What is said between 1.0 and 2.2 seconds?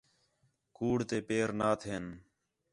تے پیر نا تھئین